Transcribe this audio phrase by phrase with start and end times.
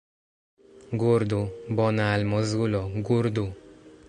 [1.03, 1.41] Gurdu,
[1.81, 3.49] bona almozulo, gurdu!